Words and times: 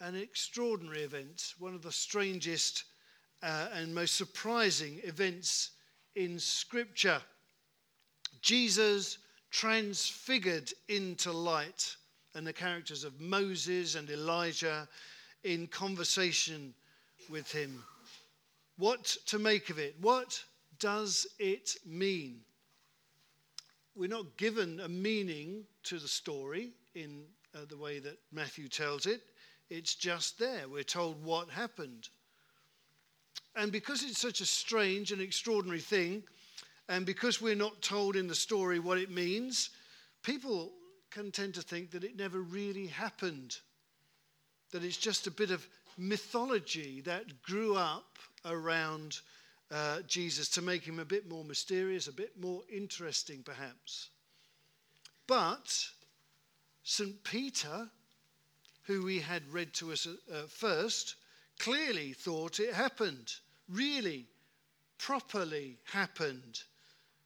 an 0.00 0.14
extraordinary 0.14 1.02
event, 1.02 1.54
one 1.58 1.74
of 1.74 1.82
the 1.82 1.92
strangest 1.92 2.84
uh, 3.42 3.68
and 3.74 3.94
most 3.94 4.16
surprising 4.16 5.00
events 5.04 5.70
in 6.14 6.38
Scripture. 6.38 7.20
Jesus 8.42 9.18
transfigured 9.50 10.72
into 10.88 11.32
light, 11.32 11.96
and 12.34 12.46
the 12.46 12.52
characters 12.52 13.04
of 13.04 13.20
Moses 13.20 13.94
and 13.94 14.08
Elijah 14.10 14.88
in 15.44 15.66
conversation 15.66 16.74
with 17.28 17.50
him. 17.50 17.82
What 18.76 19.16
to 19.26 19.38
make 19.38 19.70
of 19.70 19.78
it? 19.78 19.96
What 20.00 20.42
does 20.78 21.26
it 21.38 21.76
mean? 21.84 22.40
We're 23.96 24.08
not 24.08 24.36
given 24.36 24.80
a 24.80 24.88
meaning 24.88 25.64
to 25.84 25.98
the 25.98 26.06
story 26.06 26.70
in 26.94 27.24
uh, 27.54 27.60
the 27.68 27.76
way 27.76 27.98
that 27.98 28.18
Matthew 28.30 28.68
tells 28.68 29.06
it. 29.06 29.20
It's 29.70 29.94
just 29.94 30.38
there. 30.38 30.68
We're 30.68 30.82
told 30.82 31.22
what 31.24 31.50
happened. 31.50 32.08
And 33.54 33.72
because 33.72 34.02
it's 34.02 34.20
such 34.20 34.40
a 34.40 34.46
strange 34.46 35.12
and 35.12 35.20
extraordinary 35.20 35.80
thing, 35.80 36.22
and 36.88 37.04
because 37.04 37.40
we're 37.40 37.54
not 37.54 37.82
told 37.82 38.16
in 38.16 38.26
the 38.26 38.34
story 38.34 38.78
what 38.78 38.98
it 38.98 39.10
means, 39.10 39.70
people 40.22 40.72
can 41.10 41.30
tend 41.30 41.54
to 41.54 41.62
think 41.62 41.90
that 41.90 42.04
it 42.04 42.16
never 42.16 42.40
really 42.40 42.86
happened, 42.86 43.56
that 44.72 44.84
it's 44.84 44.96
just 44.96 45.26
a 45.26 45.30
bit 45.30 45.50
of 45.50 45.66
mythology 45.96 47.00
that 47.02 47.42
grew 47.42 47.74
up 47.74 48.18
around 48.44 49.20
uh, 49.70 50.00
Jesus 50.06 50.48
to 50.50 50.62
make 50.62 50.84
him 50.84 50.98
a 50.98 51.04
bit 51.04 51.28
more 51.28 51.44
mysterious, 51.44 52.06
a 52.06 52.12
bit 52.12 52.40
more 52.40 52.62
interesting, 52.72 53.42
perhaps. 53.42 54.08
But 55.26 55.86
St. 56.84 57.22
Peter, 57.22 57.90
who 58.88 59.04
we 59.04 59.20
had 59.20 59.42
read 59.52 59.74
to 59.74 59.92
us 59.92 60.06
uh, 60.06 60.42
first, 60.48 61.16
clearly 61.58 62.14
thought 62.14 62.58
it 62.58 62.72
happened, 62.72 63.34
really, 63.68 64.26
properly 64.96 65.76
happened. 65.84 66.62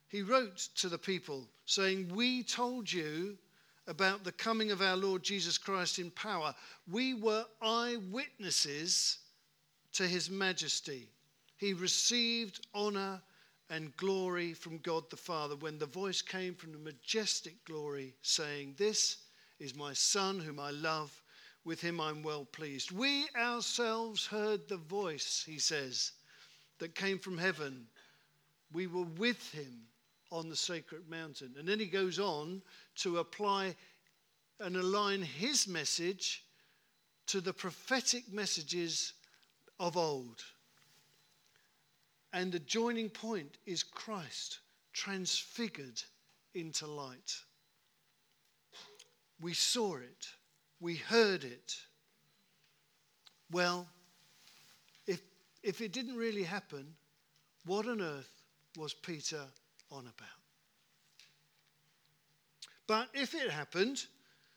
He 0.08 0.22
wrote 0.22 0.68
to 0.74 0.88
the 0.88 0.98
people 0.98 1.48
saying, 1.64 2.12
We 2.12 2.42
told 2.42 2.92
you 2.92 3.38
about 3.86 4.24
the 4.24 4.32
coming 4.32 4.72
of 4.72 4.82
our 4.82 4.96
Lord 4.96 5.22
Jesus 5.22 5.56
Christ 5.56 6.00
in 6.00 6.10
power. 6.10 6.52
We 6.90 7.14
were 7.14 7.46
eyewitnesses 7.62 9.18
to 9.92 10.08
his 10.08 10.28
majesty. 10.28 11.10
He 11.58 11.74
received 11.74 12.66
honor 12.74 13.22
and 13.70 13.96
glory 13.96 14.52
from 14.52 14.78
God 14.78 15.08
the 15.10 15.16
Father 15.16 15.54
when 15.54 15.78
the 15.78 15.86
voice 15.86 16.22
came 16.22 16.56
from 16.56 16.72
the 16.72 16.78
majestic 16.78 17.64
glory 17.64 18.14
saying, 18.22 18.74
This 18.78 19.18
is 19.60 19.76
my 19.76 19.92
Son 19.92 20.40
whom 20.40 20.58
I 20.58 20.72
love. 20.72 21.21
With 21.64 21.80
him 21.80 22.00
I'm 22.00 22.22
well 22.22 22.44
pleased. 22.44 22.90
We 22.90 23.26
ourselves 23.36 24.26
heard 24.26 24.68
the 24.68 24.76
voice, 24.76 25.44
he 25.46 25.58
says, 25.58 26.12
that 26.78 26.94
came 26.94 27.18
from 27.18 27.38
heaven. 27.38 27.86
We 28.72 28.86
were 28.86 29.04
with 29.04 29.52
him 29.52 29.82
on 30.30 30.48
the 30.48 30.56
sacred 30.56 31.08
mountain. 31.08 31.54
And 31.58 31.68
then 31.68 31.78
he 31.78 31.86
goes 31.86 32.18
on 32.18 32.62
to 32.96 33.18
apply 33.18 33.76
and 34.58 34.76
align 34.76 35.22
his 35.22 35.68
message 35.68 36.44
to 37.26 37.40
the 37.40 37.52
prophetic 37.52 38.32
messages 38.32 39.12
of 39.78 39.96
old. 39.96 40.42
And 42.32 42.50
the 42.50 42.58
joining 42.58 43.10
point 43.10 43.58
is 43.66 43.82
Christ 43.82 44.60
transfigured 44.92 46.02
into 46.54 46.86
light. 46.86 47.36
We 49.40 49.54
saw 49.54 49.96
it, 49.96 50.28
we 50.82 50.96
heard 50.96 51.44
it. 51.44 51.76
Well, 53.50 53.86
if, 55.06 55.22
if 55.62 55.80
it 55.80 55.92
didn't 55.92 56.16
really 56.16 56.42
happen, 56.42 56.86
what 57.64 57.86
on 57.86 58.02
earth 58.02 58.30
was 58.76 58.92
Peter 58.92 59.44
on 59.90 60.00
about? 60.00 60.28
But 62.88 63.08
if 63.14 63.34
it 63.34 63.48
happened, 63.50 64.04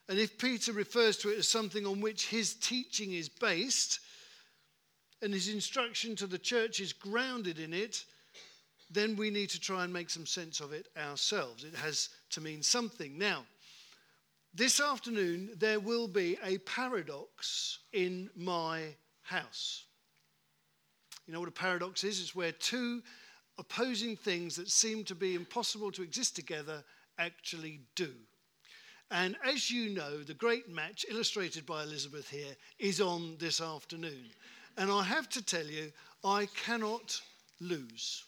and 0.10 0.18
if 0.18 0.38
Peter 0.40 0.74
refers 0.74 1.18
to 1.18 1.30
it 1.30 1.38
as 1.38 1.48
something 1.48 1.86
on 1.86 2.02
which 2.02 2.28
his 2.28 2.56
teaching 2.56 3.14
is 3.14 3.30
based, 3.30 4.00
and 5.22 5.32
his 5.32 5.48
instruction 5.48 6.16
to 6.16 6.28
the 6.28 6.40
church 6.40 6.80
is 6.80 6.92
grounded 6.92 7.60
in 7.60 7.72
it, 7.72 8.04
then 8.90 9.16
we 9.16 9.30
need 9.30 9.50
to 9.50 9.60
try 9.60 9.84
and 9.84 9.94
make 9.94 10.10
some 10.10 10.26
sense 10.26 10.60
of 10.60 10.74
it 10.74 10.88
ourselves. 10.98 11.64
It 11.64 11.76
has 11.76 12.10
to 12.32 12.42
mean 12.42 12.64
something. 12.64 13.18
Now, 13.18 13.46
this 14.56 14.80
afternoon, 14.80 15.50
there 15.58 15.82
will 15.82 16.08
be 16.08 16.38
a 16.44 16.58
paradox 16.60 17.80
in 17.92 18.30
my 18.36 18.96
house. 19.22 19.84
You 21.28 21.34
know 21.34 21.42
what 21.42 21.50
a 21.50 21.52
paradox 21.52 22.06
is? 22.06 22.22
It's 22.22 22.36
where 22.36 22.54
two 22.54 23.02
opposing 23.58 24.16
things 24.16 24.56
that 24.56 24.70
seem 24.70 25.04
to 25.06 25.16
be 25.16 25.36
impossible 25.36 25.92
to 25.92 26.04
exist 26.04 26.36
together 26.36 26.84
actually 27.18 27.82
do. 27.96 28.12
And 29.12 29.36
as 29.46 29.70
you 29.70 29.94
know, 29.94 30.24
the 30.24 30.34
great 30.34 30.70
match 30.70 31.06
illustrated 31.10 31.66
by 31.66 31.84
Elizabeth 31.84 32.30
here 32.30 32.56
is 32.80 33.02
on 33.02 33.36
this 33.40 33.60
afternoon. 33.60 34.30
And 34.78 34.90
I 34.92 35.04
have 35.04 35.30
to 35.30 35.44
tell 35.44 35.66
you, 35.66 35.92
I 36.24 36.48
cannot 36.56 37.20
lose. 37.60 38.24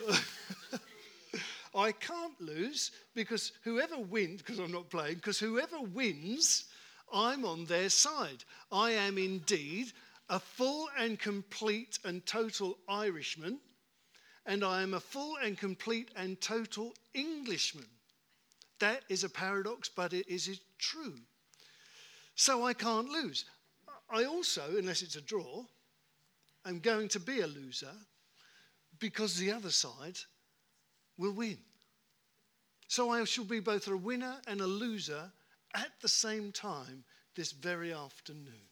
I 1.74 1.92
can't 1.92 2.40
lose 2.40 2.92
because 3.14 3.52
whoever 3.62 3.98
wins, 3.98 4.42
because 4.42 4.58
I'm 4.58 4.72
not 4.72 4.90
playing, 4.90 5.16
because 5.16 5.38
whoever 5.38 5.80
wins, 5.80 6.66
I'm 7.12 7.44
on 7.44 7.64
their 7.64 7.88
side. 7.88 8.44
I 8.70 8.92
am 8.92 9.18
indeed 9.18 9.92
a 10.28 10.38
full 10.38 10.88
and 10.98 11.18
complete 11.18 11.98
and 12.04 12.24
total 12.24 12.78
Irishman, 12.88 13.58
and 14.46 14.64
I 14.64 14.82
am 14.82 14.94
a 14.94 15.00
full 15.00 15.36
and 15.42 15.58
complete 15.58 16.10
and 16.16 16.40
total 16.40 16.94
Englishman. 17.12 17.86
That 18.78 19.02
is 19.08 19.24
a 19.24 19.28
paradox, 19.28 19.88
but 19.88 20.12
it 20.12 20.28
is 20.28 20.60
true. 20.78 21.18
So 22.36 22.64
I 22.64 22.72
can't 22.72 23.08
lose. 23.08 23.44
I 24.10 24.24
also, 24.24 24.62
unless 24.76 25.02
it's 25.02 25.16
a 25.16 25.20
draw, 25.20 25.64
am 26.66 26.80
going 26.80 27.08
to 27.08 27.20
be 27.20 27.40
a 27.40 27.46
loser 27.46 27.92
because 28.98 29.36
the 29.36 29.52
other 29.52 29.70
side 29.70 30.18
will 31.18 31.32
win. 31.32 31.58
So 32.88 33.10
I 33.10 33.24
shall 33.24 33.44
be 33.44 33.60
both 33.60 33.88
a 33.88 33.96
winner 33.96 34.36
and 34.46 34.60
a 34.60 34.66
loser 34.66 35.30
at 35.74 35.90
the 36.00 36.08
same 36.08 36.52
time 36.52 37.04
this 37.34 37.52
very 37.52 37.92
afternoon. 37.92 38.68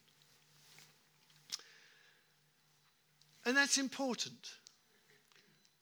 And 3.44 3.56
that's 3.56 3.78
important. 3.78 4.54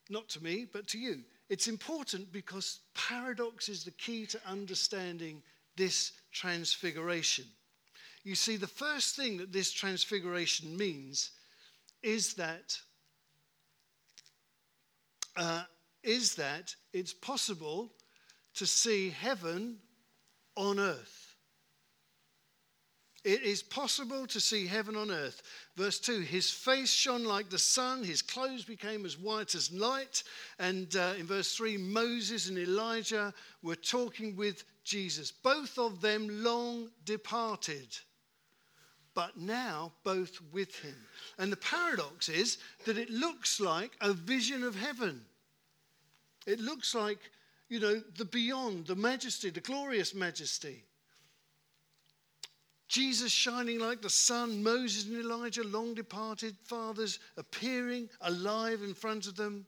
Not 0.09 0.29
to 0.31 0.43
me, 0.43 0.67
but 0.71 0.87
to 0.89 0.99
you. 0.99 1.21
It's 1.49 1.67
important 1.67 2.33
because 2.33 2.81
paradox 2.95 3.69
is 3.69 3.85
the 3.85 3.91
key 3.93 4.27
to 4.27 4.41
understanding 4.47 5.43
this 5.77 6.13
transfiguration. 6.33 7.45
You 8.23 8.35
see, 8.35 8.57
the 8.57 8.67
first 8.67 9.17
thing 9.17 9.39
that 9.39 9.53
this 9.53 9.73
transfiguration 9.73 10.77
means 10.77 11.33
is 12.03 12.35
that 12.35 12.79
uh, 15.37 15.63
is 16.03 16.35
that 16.37 16.75
it's 16.93 17.13
possible 17.13 17.93
to 18.55 18.67
see 18.67 19.11
heaven 19.11 19.79
on 20.57 20.79
earth. 20.79 21.31
It 23.23 23.43
is 23.43 23.63
possible 23.63 24.27
to 24.29 24.41
see 24.41 24.67
heaven 24.67 24.97
on 24.97 25.11
earth. 25.11 25.43
Verse 25.77 26.01
2 26.01 26.21
His 26.21 26.51
face 26.51 26.91
shone 26.91 27.25
like 27.25 27.51
the 27.51 27.59
sun, 27.59 28.03
his 28.03 28.23
clothes 28.23 28.65
became 28.65 29.05
as 29.05 29.19
white 29.19 29.55
as 29.55 29.71
light. 29.71 30.23
And 30.59 30.95
uh, 30.97 31.15
in 31.19 31.27
verse 31.27 31.55
3, 31.55 31.77
Moses 31.77 32.49
and 32.49 32.59
Elijah 32.59 33.35
were 33.63 33.77
talking 33.77 34.37
with 34.37 34.65
Jesus. 34.85 35.31
Both 35.31 35.79
of 35.79 36.01
them 36.01 36.43
long 36.43 36.89
departed, 37.05 37.89
but 39.15 39.37
now 39.37 39.93
both 40.03 40.41
with 40.51 40.75
him. 40.77 40.97
And 41.39 41.53
the 41.53 41.57
paradox 41.57 42.31
is 42.31 42.57
that 42.87 42.97
it 42.97 43.11
looks 43.11 43.61
like 43.61 43.93
a 44.01 44.15
vision 44.15 44.65
of 44.65 44.75
heaven. 44.75 45.21
It 46.51 46.59
looks 46.59 46.97
like, 46.97 47.31
you 47.69 47.79
know, 47.79 48.03
the 48.17 48.25
beyond, 48.25 48.87
the 48.87 48.97
majesty, 48.97 49.51
the 49.51 49.61
glorious 49.61 50.15
majesty. 50.15 50.83
Jesus 52.89 53.31
shining 53.31 53.79
like 53.79 54.03
the 54.03 54.11
sun, 54.11 54.65
Moses 54.65 55.07
and 55.07 55.17
Elijah, 55.17 55.63
long 55.63 55.95
departed 55.95 56.57
fathers, 56.65 57.21
appearing 57.37 58.09
alive 58.23 58.83
in 58.83 58.95
front 58.95 59.29
of 59.29 59.37
them. 59.37 59.65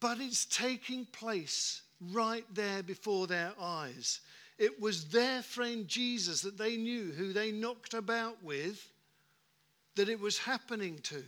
But 0.00 0.18
it's 0.20 0.44
taking 0.44 1.06
place 1.06 1.80
right 2.12 2.44
there 2.52 2.82
before 2.82 3.26
their 3.26 3.52
eyes. 3.58 4.20
It 4.58 4.78
was 4.78 5.06
their 5.06 5.40
friend 5.40 5.88
Jesus 5.88 6.42
that 6.42 6.58
they 6.58 6.76
knew, 6.76 7.04
who 7.04 7.32
they 7.32 7.52
knocked 7.52 7.94
about 7.94 8.36
with, 8.44 8.86
that 9.94 10.10
it 10.10 10.20
was 10.20 10.36
happening 10.36 10.98
to. 11.04 11.24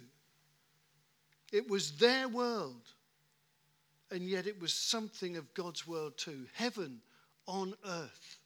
It 1.53 1.71
was 1.71 1.93
their 1.93 2.29
world. 2.29 2.83
And 4.11 4.29
yet 4.29 4.47
it 4.47 4.61
was 4.61 4.73
something 4.73 5.37
of 5.37 5.53
God's 5.55 5.87
world 5.87 6.17
too 6.17 6.47
heaven 6.55 7.01
on 7.47 7.75
earth. 7.87 8.39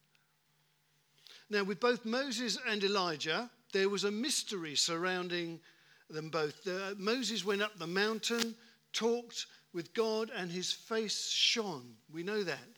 Now, 1.50 1.62
with 1.62 1.80
both 1.80 2.04
Moses 2.04 2.58
and 2.66 2.82
Elijah, 2.82 3.50
there 3.72 3.88
was 3.88 4.04
a 4.04 4.10
mystery 4.10 4.74
surrounding 4.74 5.60
them 6.08 6.30
both. 6.30 6.66
Uh, 6.66 6.94
Moses 6.96 7.44
went 7.44 7.62
up 7.62 7.78
the 7.78 7.86
mountain, 7.86 8.54
talked 8.92 9.46
with 9.72 9.92
God, 9.94 10.30
and 10.34 10.50
his 10.50 10.72
face 10.72 11.28
shone. 11.28 11.94
We 12.12 12.22
know 12.22 12.42
that. 12.44 12.68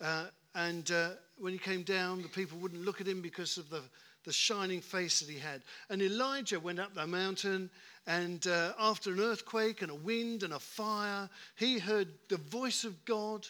Uh, 0.00 0.26
and 0.54 0.90
uh, 0.90 1.10
when 1.38 1.52
he 1.52 1.58
came 1.58 1.82
down, 1.82 2.22
the 2.22 2.28
people 2.28 2.58
wouldn't 2.58 2.84
look 2.84 3.00
at 3.00 3.08
him 3.08 3.22
because 3.22 3.56
of 3.56 3.70
the, 3.70 3.82
the 4.24 4.32
shining 4.32 4.80
face 4.80 5.20
that 5.20 5.28
he 5.30 5.38
had. 5.38 5.62
And 5.90 6.02
Elijah 6.02 6.60
went 6.60 6.78
up 6.78 6.94
the 6.94 7.06
mountain, 7.06 7.70
and 8.06 8.46
uh, 8.46 8.72
after 8.78 9.12
an 9.12 9.20
earthquake 9.20 9.82
and 9.82 9.90
a 9.90 9.96
wind 9.96 10.42
and 10.42 10.52
a 10.52 10.58
fire, 10.58 11.28
he 11.56 11.78
heard 11.78 12.08
the 12.28 12.36
voice 12.36 12.84
of 12.84 13.04
God 13.04 13.46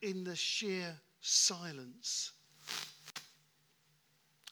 in 0.00 0.24
the 0.24 0.36
sheer 0.36 0.96
silence. 1.20 2.32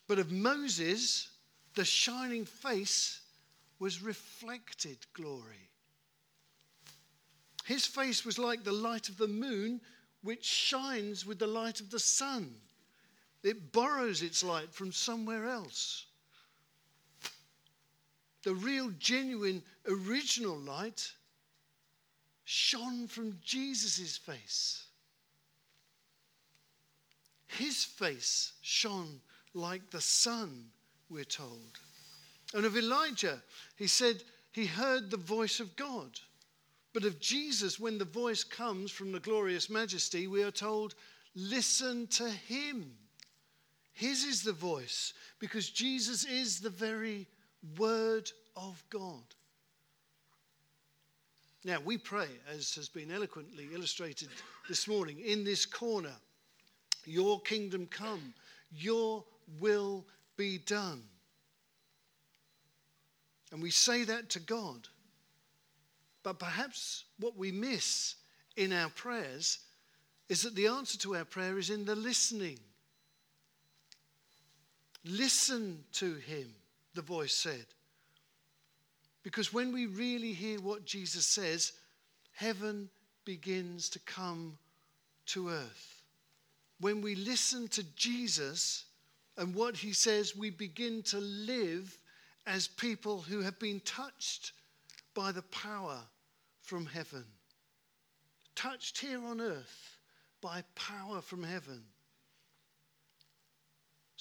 But 0.07 0.19
of 0.19 0.31
Moses, 0.31 1.29
the 1.75 1.85
shining 1.85 2.45
face 2.45 3.21
was 3.79 4.01
reflected 4.01 4.97
glory. 5.13 5.69
His 7.65 7.85
face 7.85 8.25
was 8.25 8.37
like 8.37 8.63
the 8.63 8.71
light 8.71 9.09
of 9.09 9.17
the 9.17 9.27
moon, 9.27 9.81
which 10.23 10.43
shines 10.43 11.25
with 11.25 11.39
the 11.39 11.47
light 11.47 11.79
of 11.79 11.89
the 11.89 11.99
sun. 11.99 12.53
It 13.43 13.71
borrows 13.71 14.21
its 14.21 14.43
light 14.43 14.73
from 14.73 14.91
somewhere 14.91 15.47
else. 15.47 16.05
The 18.43 18.53
real, 18.53 18.91
genuine, 18.99 19.63
original 19.87 20.57
light 20.57 21.11
shone 22.43 23.07
from 23.07 23.37
Jesus' 23.43 24.17
face. 24.17 24.85
His 27.47 27.83
face 27.83 28.53
shone 28.61 29.21
like 29.53 29.89
the 29.89 30.01
sun, 30.01 30.65
we're 31.09 31.23
told. 31.23 31.79
And 32.53 32.65
of 32.65 32.77
Elijah, 32.77 33.41
he 33.75 33.87
said 33.87 34.23
he 34.51 34.65
heard 34.65 35.09
the 35.09 35.17
voice 35.17 35.59
of 35.59 35.75
God. 35.75 36.19
But 36.93 37.05
of 37.05 37.19
Jesus, 37.19 37.79
when 37.79 37.97
the 37.97 38.05
voice 38.05 38.43
comes 38.43 38.91
from 38.91 39.11
the 39.11 39.19
glorious 39.19 39.69
majesty, 39.69 40.27
we 40.27 40.43
are 40.43 40.51
told, 40.51 40.95
listen 41.35 42.07
to 42.07 42.29
him. 42.29 42.91
His 43.93 44.23
is 44.23 44.43
the 44.43 44.53
voice, 44.53 45.13
because 45.39 45.69
Jesus 45.69 46.25
is 46.25 46.59
the 46.59 46.69
very 46.69 47.27
word 47.77 48.31
of 48.55 48.83
God. 48.89 49.23
Now, 51.63 51.77
we 51.83 51.97
pray, 51.97 52.27
as 52.51 52.73
has 52.75 52.89
been 52.89 53.11
eloquently 53.11 53.67
illustrated 53.73 54.29
this 54.67 54.87
morning, 54.87 55.19
in 55.19 55.43
this 55.43 55.65
corner, 55.65 56.15
Your 57.05 57.39
kingdom 57.41 57.85
come, 57.85 58.33
Your 58.71 59.23
will 59.59 60.05
be 60.37 60.57
done. 60.57 61.03
And 63.51 63.61
we 63.61 63.69
say 63.69 64.03
that 64.05 64.29
to 64.29 64.39
God. 64.39 64.87
But 66.23 66.39
perhaps 66.39 67.03
what 67.19 67.37
we 67.37 67.51
miss 67.51 68.15
in 68.55 68.73
our 68.73 68.89
prayers 68.89 69.59
is 70.29 70.43
that 70.43 70.55
the 70.55 70.67
answer 70.67 70.97
to 70.99 71.15
our 71.15 71.25
prayer 71.25 71.57
is 71.57 71.69
in 71.69 71.85
the 71.85 71.95
listening. 71.95 72.59
Listen 75.03 75.83
to 75.93 76.15
him, 76.15 76.53
the 76.93 77.01
voice 77.01 77.33
said. 77.33 77.65
Because 79.23 79.53
when 79.53 79.71
we 79.71 79.85
really 79.85 80.33
hear 80.33 80.59
what 80.59 80.85
Jesus 80.85 81.25
says, 81.25 81.73
heaven 82.33 82.89
begins 83.25 83.89
to 83.89 83.99
come 83.99 84.57
to 85.27 85.49
earth. 85.49 86.01
When 86.79 87.01
we 87.01 87.15
listen 87.15 87.67
to 87.69 87.83
Jesus 87.95 88.85
and 89.37 89.53
what 89.53 89.77
he 89.77 89.93
says, 89.93 90.35
we 90.35 90.49
begin 90.49 91.03
to 91.03 91.19
live 91.19 91.97
as 92.47 92.67
people 92.67 93.21
who 93.21 93.41
have 93.41 93.59
been 93.59 93.79
touched 93.81 94.53
by 95.13 95.31
the 95.31 95.43
power 95.43 95.99
from 96.61 96.85
heaven, 96.85 97.25
touched 98.55 98.97
here 98.97 99.23
on 99.23 99.39
earth 99.39 99.97
by 100.41 100.63
power 100.75 101.21
from 101.21 101.43
heaven. 101.43 101.83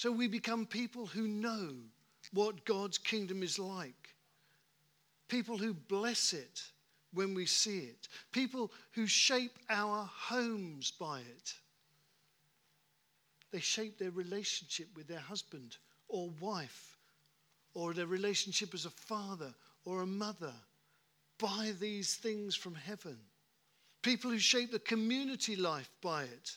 So 0.00 0.11
we 0.11 0.29
become 0.29 0.64
people 0.64 1.05
who 1.05 1.29
know 1.29 1.75
what 2.32 2.64
God's 2.64 2.97
kingdom 2.97 3.43
is 3.43 3.58
like, 3.58 4.14
people 5.29 5.58
who 5.58 5.75
bless 5.75 6.32
it 6.32 6.62
when 7.12 7.35
we 7.35 7.44
see 7.44 7.81
it, 7.81 8.08
people 8.32 8.73
who 8.93 9.06
shape 9.06 9.58
our 9.69 10.08
homes 10.11 10.91
by 10.91 11.20
it. 11.20 11.52
They 13.52 13.61
shape 13.61 13.99
their 13.99 14.11
relationship 14.12 14.88
with 14.97 15.06
their 15.06 15.19
husband 15.19 15.76
or 16.08 16.31
wife, 16.41 16.96
or 17.75 17.93
their 17.93 18.06
relationship 18.06 18.73
as 18.73 18.87
a 18.87 18.91
father 18.91 19.53
or 19.85 20.00
a 20.00 20.06
mother 20.06 20.55
by 21.37 21.75
these 21.79 22.14
things 22.14 22.56
from 22.56 22.75
heaven. 22.75 23.19
People 24.00 24.31
who 24.31 24.38
shape 24.38 24.73
the 24.73 24.79
community 24.79 25.56
life 25.56 25.91
by 26.00 26.23
it. 26.23 26.56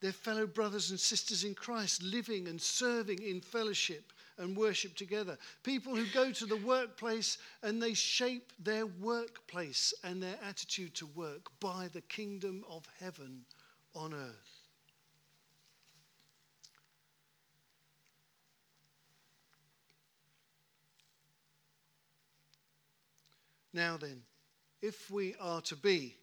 Their 0.00 0.12
fellow 0.12 0.46
brothers 0.46 0.90
and 0.90 0.98
sisters 0.98 1.44
in 1.44 1.54
Christ 1.54 2.02
living 2.02 2.48
and 2.48 2.60
serving 2.60 3.22
in 3.22 3.40
fellowship 3.40 4.12
and 4.38 4.56
worship 4.56 4.96
together. 4.96 5.36
People 5.62 5.94
who 5.94 6.06
go 6.14 6.32
to 6.32 6.46
the 6.46 6.56
workplace 6.56 7.36
and 7.62 7.82
they 7.82 7.92
shape 7.92 8.52
their 8.58 8.86
workplace 8.86 9.92
and 10.02 10.22
their 10.22 10.38
attitude 10.42 10.94
to 10.94 11.06
work 11.06 11.50
by 11.60 11.88
the 11.92 12.00
kingdom 12.00 12.64
of 12.68 12.86
heaven 12.98 13.44
on 13.94 14.14
earth. 14.14 14.60
Now 23.72 23.98
then, 23.98 24.22
if 24.82 25.10
we 25.10 25.34
are 25.38 25.60
to 25.62 25.76
be 25.76 26.16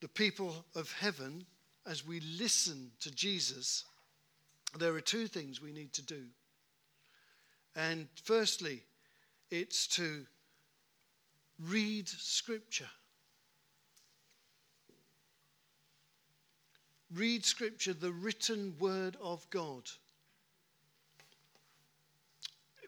the 0.00 0.08
people 0.08 0.64
of 0.74 0.92
heaven 0.92 1.46
as 1.86 2.06
we 2.06 2.20
listen 2.20 2.90
to 3.00 3.10
Jesus, 3.14 3.84
there 4.78 4.94
are 4.94 5.00
two 5.00 5.26
things 5.26 5.62
we 5.62 5.72
need 5.72 5.92
to 5.94 6.02
do. 6.02 6.22
And 7.74 8.08
firstly, 8.24 8.82
it's 9.50 9.86
to 9.88 10.26
read 11.68 12.08
Scripture. 12.08 12.88
Read 17.14 17.44
Scripture, 17.44 17.94
the 17.94 18.12
written 18.12 18.74
word 18.80 19.16
of 19.22 19.48
God. 19.50 19.84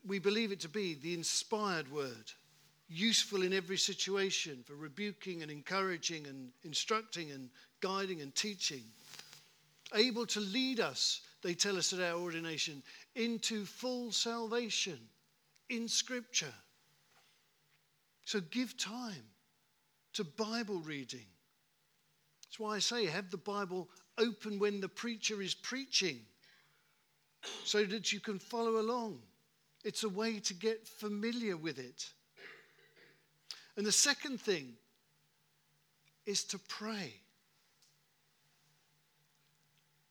We 0.07 0.19
believe 0.19 0.51
it 0.51 0.61
to 0.61 0.69
be 0.69 0.95
the 0.95 1.15
inspired 1.15 1.93
word 1.93 2.33
useful 2.89 3.43
in 3.43 3.53
every 3.53 3.77
situation 3.77 4.63
for 4.67 4.75
rebuking 4.75 5.43
and 5.43 5.51
encouraging 5.51 6.27
and 6.27 6.51
instructing 6.65 7.31
and 7.31 7.51
guiding 7.81 8.21
and 8.23 8.35
teaching. 8.35 8.83
Able 9.95 10.27
to 10.27 10.41
lead 10.41 10.81
us, 10.81 11.21
they 11.43 11.55
tell 11.55 11.77
us 11.77 11.93
at 11.93 12.01
our 12.01 12.19
ordination, 12.19 12.83
into 13.15 13.65
full 13.65 14.13
salvation 14.13 14.99
in 15.69 15.89
Scripture. 15.89 16.55
So 18.25 18.41
give 18.41 18.77
time 18.77 19.25
to 20.15 20.25
Bible 20.25 20.81
reading. 20.81 21.27
That's 22.45 22.59
why 22.59 22.77
I 22.77 22.79
say 22.79 23.07
have 23.07 23.31
the 23.31 23.37
Bible 23.37 23.89
open 24.19 24.59
when 24.59 24.81
the 24.81 24.89
preacher 24.89 25.41
is 25.41 25.55
preaching 25.55 26.21
so 27.65 27.85
that 27.85 28.13
you 28.13 28.21
can 28.21 28.39
follow 28.39 28.81
along. 28.81 29.21
It's 29.85 30.03
a 30.03 30.09
way 30.09 30.41
to 30.41 30.55
get 30.55 30.89
familiar 30.89 31.57
with 31.57 31.79
it. 31.79 32.11
And 33.79 33.87
the 33.87 33.93
second 33.93 34.41
thing 34.41 34.75
is 36.27 36.43
to 36.47 36.59
pray. 36.59 37.15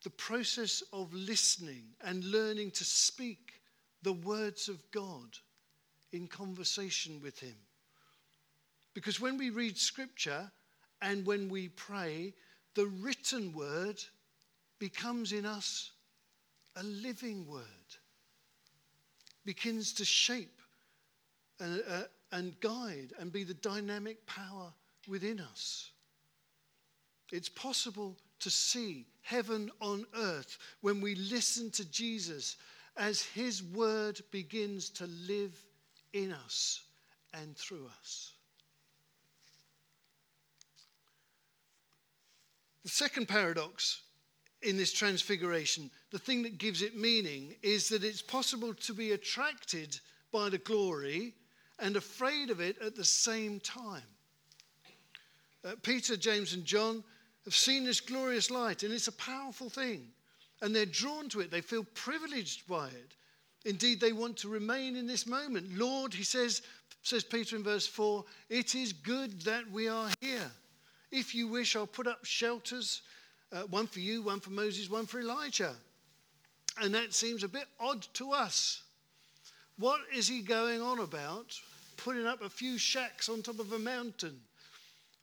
The 0.03 0.09
process 0.12 0.81
of 0.93 1.13
listening 1.13 1.83
and 2.01 2.24
learning 2.24 2.71
to 2.71 2.86
speak 2.86 3.62
the 4.03 4.13
words 4.13 4.69
of 4.69 4.89
God 4.91 5.38
in 6.13 6.27
conversation 6.27 7.19
with 7.21 7.38
Him. 7.41 7.57
Because 8.93 9.19
when 9.19 9.38
we 9.38 9.50
read 9.50 9.77
Scripture 9.77 10.50
and 11.01 11.25
when 11.25 11.50
we 11.50 11.67
pray, 11.67 12.33
the 12.74 12.86
written 12.86 13.51
word 13.51 14.01
becomes 14.79 15.33
in 15.33 15.45
us 15.45 15.91
a 16.77 16.83
living 16.83 17.45
word, 17.45 17.65
begins 19.43 19.91
to 19.91 20.05
shape 20.05 20.62
uh, 21.59 22.03
and 22.31 22.60
guide 22.60 23.13
and 23.19 23.31
be 23.31 23.43
the 23.43 23.53
dynamic 23.53 24.25
power 24.25 24.74
within 25.07 25.39
us. 25.39 25.91
It's 27.31 27.50
possible 27.50 28.17
to 28.39 28.50
see 28.50 29.05
heaven 29.22 29.72
on 29.81 30.05
earth 30.15 30.57
when 30.81 31.01
we 31.01 31.15
listen 31.15 31.72
to 31.72 31.89
Jesus 31.89 32.57
as 32.96 33.22
his 33.22 33.63
word 33.63 34.19
begins 34.31 34.89
to 34.89 35.05
live 35.27 35.55
in 36.13 36.31
us 36.31 36.81
and 37.34 37.55
through 37.55 37.89
us. 38.00 38.34
The 42.84 42.89
second 42.89 43.27
paradox 43.27 44.01
in 44.62 44.77
this 44.77 44.93
transfiguration, 44.93 45.91
the 46.12 46.19
thing 46.19 46.41
that 46.43 46.57
gives 46.57 46.81
it 46.81 46.96
meaning 46.96 47.55
is 47.62 47.89
that 47.89 48.03
it's 48.03 48.22
possible 48.22 48.74
to 48.74 48.93
be 48.93 49.12
attracted 49.12 50.00
by 50.31 50.50
the 50.50 50.57
glory 50.57 51.34
and 51.79 51.96
afraid 51.96 52.50
of 52.50 52.60
it 52.60 52.81
at 52.81 52.96
the 52.96 53.05
same 53.05 53.60
time. 53.60 54.01
Uh, 55.65 55.72
Peter, 55.81 56.15
James, 56.15 56.53
and 56.53 56.65
John 56.65 57.03
have 57.46 57.55
seen 57.55 57.84
this 57.84 58.01
glorious 58.01 58.50
light, 58.50 58.84
and 58.84 58.93
it's 58.93 59.07
a 59.07 59.13
powerful 59.13 59.69
thing. 59.69 60.07
And 60.62 60.75
they're 60.75 60.86
drawn 60.86 61.29
to 61.29 61.39
it, 61.39 61.51
they 61.51 61.62
feel 61.62 61.86
privileged 61.93 62.67
by 62.67 62.88
it. 62.88 63.15
Indeed, 63.65 64.00
they 64.00 64.13
want 64.13 64.38
to 64.38 64.50
remain 64.50 64.96
in 64.96 65.07
this 65.07 65.27
moment. 65.27 65.77
Lord, 65.77 66.13
he 66.13 66.24
says, 66.24 66.62
says 67.03 67.24
Peter 67.24 67.55
in 67.55 67.63
verse 67.63 67.86
4, 67.86 68.24
it 68.50 68.75
is 68.75 68.93
good 68.93 69.41
that 69.41 69.69
we 69.69 69.88
are 69.88 70.10
here. 70.22 70.51
If 71.12 71.36
you 71.36 71.48
wish, 71.48 71.75
I'll 71.75 71.88
put 71.88 72.07
up 72.07 72.25
shelters 72.25 73.01
uh, 73.51 73.62
one 73.63 73.88
for 73.88 74.00
you, 74.00 74.22
one 74.24 74.39
for 74.39 74.51
Moses, 74.51 74.89
one 74.89 75.05
for 75.05 75.19
Elijah. 75.19 75.74
And 76.81 76.93
that 76.93 77.13
seems 77.13 77.43
a 77.43 77.48
bit 77.48 77.65
odd 77.79 78.01
to 78.13 78.31
us. 78.31 78.84
What 79.79 80.00
is 80.12 80.27
he 80.27 80.41
going 80.41 80.81
on 80.81 81.00
about? 81.00 81.53
Putting 81.98 82.25
up 82.25 82.41
a 82.41 82.50
few 82.50 82.79
shacks 82.79 83.29
on 83.29 83.43
top 83.43 83.60
of 83.60 83.74
a 83.74 83.79
mountain. 83.79 84.39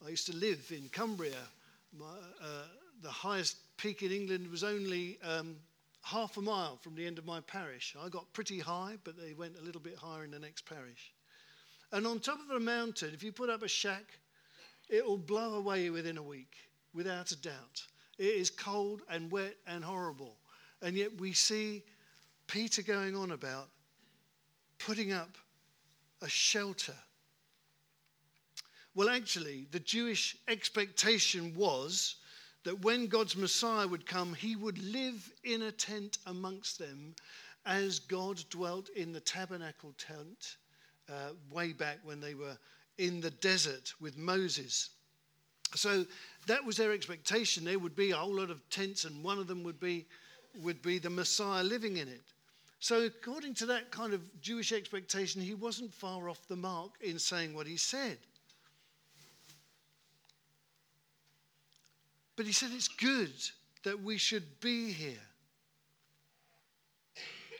I 0.05 0.11
used 0.11 0.27
to 0.27 0.37
live 0.37 0.71
in 0.71 0.89
Cumbria. 0.91 1.43
My, 1.99 2.05
uh, 2.41 2.67
the 3.03 3.11
highest 3.11 3.57
peak 3.79 4.05
in 4.05 4.13
England 4.13 4.49
was 4.49 4.63
only 4.63 5.19
um, 5.25 5.57
half 6.03 6.37
a 6.37 6.41
mile 6.41 6.77
from 6.77 6.95
the 6.95 7.05
end 7.05 7.19
of 7.19 7.27
my 7.27 7.41
parish. 7.41 7.97
I 8.01 8.09
got 8.09 8.33
pretty 8.33 8.61
high, 8.61 8.97
but 9.03 9.21
they 9.21 9.33
went 9.33 9.57
a 9.61 9.65
little 9.65 9.81
bit 9.81 9.97
higher 9.97 10.23
in 10.23 10.31
the 10.31 10.39
next 10.39 10.67
parish. 10.67 11.13
And 11.91 12.07
on 12.07 12.21
top 12.21 12.39
of 12.39 12.47
the 12.47 12.61
mountain, 12.61 13.11
if 13.13 13.25
you 13.25 13.33
put 13.33 13.51
up 13.51 13.65
a 13.65 13.69
shack, 13.69 14.05
it 14.89 15.05
will 15.05 15.19
blow 15.19 15.55
away 15.55 15.91
within 15.91 16.17
a 16.17 16.23
week, 16.23 16.55
without 16.95 17.33
a 17.33 17.37
doubt. 17.37 17.83
It 18.19 18.27
is 18.27 18.51
cold 18.51 19.03
and 19.11 19.33
wet 19.33 19.57
and 19.67 19.83
horrible. 19.83 20.37
And 20.81 20.97
yet 20.97 21.19
we 21.19 21.33
see 21.33 21.83
Peter 22.47 22.83
going 22.83 23.17
on 23.17 23.33
about 23.33 23.69
putting 24.79 25.13
up 25.13 25.37
a 26.23 26.29
shelter. 26.29 26.95
Well, 28.95 29.09
actually, 29.09 29.67
the 29.73 29.81
Jewish 29.81 30.37
expectation 30.49 31.55
was 31.55 32.17
that 32.65 32.81
when 32.83 33.09
God's 33.09 33.37
Messiah 33.37 33.87
would 33.87 34.07
come, 34.07 34.35
he 34.35 34.57
would 34.57 34.79
live 34.79 35.31
in 35.43 35.63
a 35.63 35.73
tent 35.73 36.19
amongst 36.27 36.79
them 36.79 37.15
as 37.67 37.99
God 37.99 38.43
dwelt 38.51 38.89
in 38.91 39.13
the 39.13 39.21
tabernacle 39.21 39.95
tent 39.99 40.57
uh, 41.09 41.31
way 41.51 41.73
back 41.73 41.99
when 42.05 42.21
they 42.21 42.35
were 42.35 42.57
in 42.99 43.21
the 43.21 43.31
desert 43.31 43.93
with 44.01 44.17
Moses. 44.17 44.91
So 45.75 46.07
that 46.47 46.65
was 46.65 46.77
their 46.77 46.93
expectation. 46.93 47.65
There 47.65 47.79
would 47.79 47.97
be 47.97 48.13
a 48.13 48.17
whole 48.17 48.37
lot 48.37 48.51
of 48.51 48.69
tents, 48.71 49.05
and 49.05 49.25
one 49.25 49.39
of 49.39 49.47
them 49.47 49.65
would 49.65 49.81
be, 49.81 50.07
would 50.63 50.83
be 50.83 50.99
the 50.99 51.11
Messiah 51.11 51.65
living 51.65 51.97
in 51.97 52.09
it. 52.09 52.23
So, 52.81 53.05
according 53.05 53.55
to 53.55 53.67
that 53.67 53.91
kind 53.91 54.13
of 54.13 54.21
Jewish 54.41 54.73
expectation, 54.73 55.41
he 55.41 55.55
wasn't 55.55 55.93
far 55.93 56.29
off 56.29 56.47
the 56.49 56.57
mark 56.57 56.93
in 57.01 57.19
saying 57.19 57.55
what 57.55 57.67
he 57.67 57.77
said. 57.77 58.19
But 62.37 62.47
he 62.47 62.53
said 62.53 62.71
it's 62.73 62.89
good 62.89 63.33
that 63.85 64.03
we 64.03 64.19
should 64.19 64.61
be 64.61 64.93
here. 64.93 65.23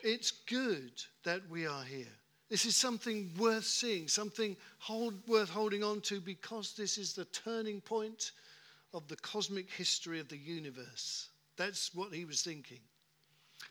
It's 0.03 0.31
good 0.31 0.91
that 1.23 1.41
we 1.49 1.65
are 1.65 1.83
here. 1.83 2.05
This 2.49 2.65
is 2.65 2.75
something 2.75 3.31
worth 3.39 3.65
seeing, 3.65 4.07
something 4.07 4.55
hold, 4.77 5.15
worth 5.27 5.49
holding 5.49 5.83
on 5.83 6.01
to 6.01 6.21
because 6.21 6.73
this 6.73 6.97
is 6.97 7.13
the 7.13 7.25
turning 7.25 7.81
point 7.81 8.31
of 8.93 9.07
the 9.07 9.15
cosmic 9.17 9.69
history 9.71 10.19
of 10.19 10.29
the 10.29 10.37
universe. 10.37 11.29
That's 11.57 11.95
what 11.95 12.13
he 12.13 12.25
was 12.25 12.43
thinking. 12.43 12.79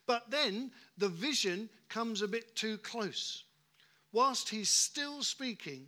But 0.06 0.30
then 0.30 0.70
the 0.98 1.08
vision 1.08 1.68
comes 1.88 2.22
a 2.22 2.28
bit 2.28 2.54
too 2.56 2.78
close. 2.78 3.44
Whilst 4.12 4.48
he's 4.48 4.70
still 4.70 5.22
speaking, 5.22 5.86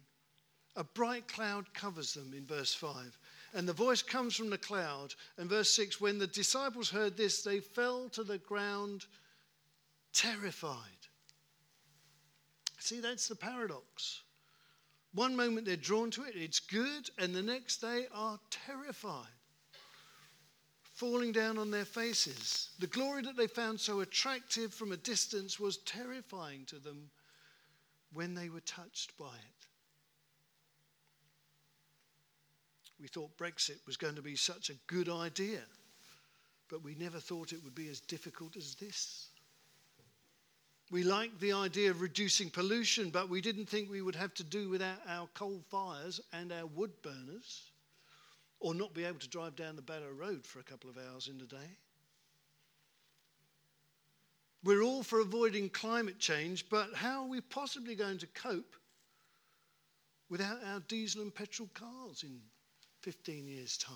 a 0.75 0.85
bright 0.85 1.29
cloud 1.29 1.73
covers 1.75 2.15
them 2.15 2.33
in 2.37 2.47
verse 2.47 2.75
5. 2.75 3.19
And 3.55 3.69
the 3.69 3.73
voice 3.73 4.03
comes 4.03 4.35
from 4.37 4.51
the 4.51 4.59
cloud. 4.59 5.15
And 5.39 5.49
verse 5.49 5.71
6 5.71 6.01
when 6.01 6.19
the 6.19 6.27
disciples 6.27 6.91
heard 6.91 7.17
this, 7.17 7.43
they 7.43 7.61
fell 7.61 8.09
to 8.11 8.25
the 8.25 8.39
ground 8.39 9.07
terrified. 10.13 10.77
See, 12.79 13.01
that's 13.01 13.29
the 13.29 13.37
paradox. 13.37 14.23
One 15.13 15.35
moment 15.35 15.67
they're 15.67 15.77
drawn 15.77 16.11
to 16.13 16.25
it, 16.25 16.35
it's 16.37 16.61
good, 16.61 17.09
and 17.19 17.35
the 17.35 17.43
next 17.43 17.79
they 17.79 18.07
are 18.13 18.39
terrified, 18.51 19.27
falling 20.97 21.31
down 21.31 21.59
on 21.59 21.71
their 21.71 21.85
faces. 21.85 22.71
The 22.79 22.87
glory 22.87 23.23
that 23.23 23.37
they 23.37 23.47
found 23.47 23.79
so 23.79 24.01
attractive 24.01 24.73
from 24.73 24.93
a 24.93 24.97
distance 24.97 25.61
was 25.61 25.77
terrifying 25.79 26.65
to 26.67 26.79
them 26.79 27.11
when 28.13 28.35
they 28.35 28.49
were 28.49 28.61
touched 28.61 29.17
by 29.19 29.27
it. 29.27 29.67
We 32.99 33.09
thought 33.09 33.37
Brexit 33.37 33.87
was 33.87 33.99
going 33.99 34.15
to 34.15 34.23
be 34.23 34.37
such 34.37 34.71
a 34.71 34.75
good 34.87 35.11
idea, 35.11 35.61
but 36.71 36.83
we 36.83 36.95
never 36.95 37.21
thought 37.21 37.53
it 37.53 37.63
would 37.63 37.75
be 37.75 37.89
as 37.89 38.01
difficult 38.01 38.57
as 38.57 38.75
this. 38.77 39.29
We 40.91 41.03
liked 41.03 41.39
the 41.41 41.53
idea 41.53 41.91
of 41.91 42.01
reducing 42.01 42.49
pollution, 42.49 43.11
but 43.11 43.29
we 43.29 43.43
didn't 43.43 43.67
think 43.67 43.91
we 43.91 44.01
would 44.01 44.15
have 44.15 44.33
to 44.35 44.45
do 44.45 44.71
without 44.71 44.99
our 45.07 45.29
coal 45.35 45.61
fires 45.69 46.23
and 46.33 46.53
our 46.53 46.67
wood 46.67 46.93
burners, 47.03 47.71
or 48.61 48.75
not 48.75 48.95
be 48.95 49.05
able 49.05 49.19
to 49.19 49.29
drive 49.29 49.57
down 49.57 49.77
the 49.77 49.83
Barrow 49.83 50.13
Road 50.13 50.47
for 50.47 50.61
a 50.61 50.65
couple 50.65 50.89
of 50.89 50.97
hours 50.97 51.29
in 51.29 51.39
the 51.39 51.47
day. 51.47 51.79
We're 54.65 54.83
all 54.83 55.03
for 55.03 55.21
avoiding 55.21 55.69
climate 55.69 56.19
change, 56.19 56.69
but 56.69 56.95
how 56.95 57.23
are 57.23 57.29
we 57.29 57.41
possibly 57.41 57.95
going 57.95 58.19
to 58.19 58.27
cope 58.27 58.75
without 60.29 60.59
our 60.65 60.81
diesel 60.81 61.23
and 61.23 61.33
petrol 61.33 61.71
cars 61.75 62.25
in 62.25 62.41
15 63.03 63.47
years' 63.47 63.79
time? 63.79 63.95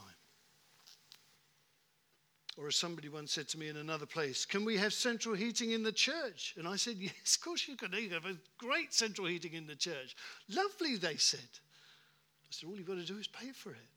Or 2.56 2.68
as 2.68 2.76
somebody 2.76 3.08
once 3.08 3.32
said 3.32 3.48
to 3.48 3.58
me 3.58 3.68
in 3.68 3.78
another 3.78 4.06
place, 4.06 4.44
can 4.44 4.64
we 4.64 4.76
have 4.76 4.92
central 4.92 5.34
heating 5.34 5.70
in 5.70 5.82
the 5.82 5.92
church? 5.92 6.54
And 6.56 6.68
I 6.68 6.76
said, 6.76 6.96
yes, 7.00 7.36
of 7.36 7.40
course 7.42 7.66
you 7.66 7.76
can. 7.76 7.92
You 7.92 8.10
have 8.10 8.26
a 8.26 8.36
great 8.58 8.92
central 8.92 9.26
heating 9.26 9.54
in 9.54 9.66
the 9.66 9.74
church. 9.74 10.14
Lovely, 10.48 10.96
they 10.96 11.16
said. 11.16 11.40
I 11.40 12.48
said, 12.50 12.68
all 12.68 12.76
you've 12.76 12.86
got 12.86 12.96
to 12.96 13.04
do 13.04 13.18
is 13.18 13.26
pay 13.26 13.50
for 13.52 13.70
it. 13.70 13.88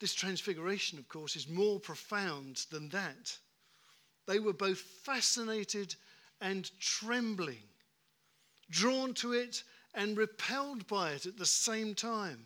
This 0.00 0.14
transfiguration, 0.14 0.98
of 0.98 1.08
course, 1.08 1.36
is 1.36 1.46
more 1.46 1.78
profound 1.78 2.64
than 2.70 2.88
that. 2.88 3.36
They 4.26 4.38
were 4.38 4.54
both 4.54 4.78
fascinated 4.78 5.94
and 6.40 6.70
trembling, 6.80 7.62
drawn 8.70 9.12
to 9.14 9.34
it 9.34 9.62
and 9.94 10.16
repelled 10.16 10.86
by 10.86 11.12
it 11.12 11.26
at 11.26 11.36
the 11.36 11.44
same 11.44 11.94
time. 11.94 12.38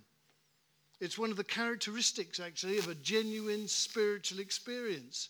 It's 1.00 1.18
one 1.18 1.30
of 1.30 1.36
the 1.36 1.44
characteristics, 1.44 2.40
actually, 2.40 2.78
of 2.78 2.88
a 2.88 2.94
genuine 2.96 3.68
spiritual 3.68 4.40
experience. 4.40 5.28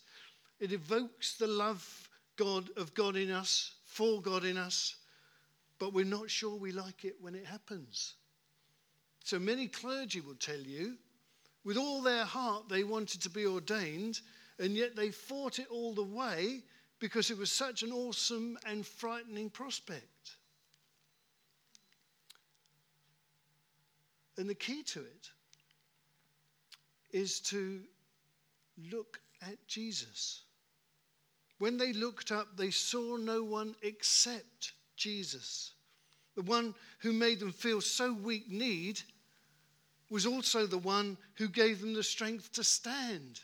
It 0.61 0.73
evokes 0.73 1.37
the 1.37 1.47
love 1.47 2.09
God, 2.37 2.71
of 2.77 2.95
God 2.95 3.17
in 3.17 3.31
us, 3.31 3.73
for 3.85 4.23
God 4.23 4.45
in 4.45 4.57
us, 4.57 4.97
but 5.79 5.93
we're 5.93 6.05
not 6.05 6.31
sure 6.31 6.57
we 6.57 6.73
like 6.73 7.05
it 7.05 7.17
when 7.21 7.35
it 7.35 7.45
happens. 7.45 8.15
So 9.25 9.39
many 9.39 9.67
clergy 9.67 10.21
will 10.21 10.37
tell 10.37 10.61
you, 10.61 10.97
with 11.65 11.77
all 11.77 12.03
their 12.03 12.25
heart, 12.25 12.69
they 12.69 12.85
wanted 12.85 13.23
to 13.23 13.31
be 13.31 13.47
ordained, 13.47 14.21
and 14.59 14.77
yet 14.77 14.95
they 14.95 15.11
fought 15.11 15.59
it 15.59 15.67
all 15.71 15.95
the 15.95 16.03
way 16.03 16.63
because 16.99 17.31
it 17.31 17.39
was 17.39 17.51
such 17.51 17.83
an 17.83 17.93
awesome 17.93 18.59
and 18.67 18.87
frightening 18.87 19.51
prospect. 19.51 20.37
And 24.37 24.49
the 24.49 24.55
key 24.55 24.83
to 24.85 25.01
it 25.01 25.31
is 27.13 27.41
to 27.41 27.81
look 28.91 29.21
at 29.43 29.57
Jesus. 29.69 30.43
When 31.59 31.79
they 31.79 31.93
looked 31.93 32.33
up, 32.33 32.57
they 32.57 32.71
saw 32.71 33.17
no 33.17 33.43
one 33.43 33.75
except 33.83 34.73
Jesus. 34.97 35.73
The 36.35 36.43
one 36.43 36.75
who 36.99 37.13
made 37.13 37.39
them 37.39 37.53
feel 37.53 37.81
so 37.81 38.13
weak 38.13 38.51
need 38.51 39.01
was 40.11 40.27
also 40.27 40.67
the 40.67 40.79
one 40.79 41.17
who 41.35 41.49
gave 41.49 41.81
them 41.81 41.95
the 41.95 42.03
strength 42.03 42.53
to 42.53 42.65
stand. 42.65 43.41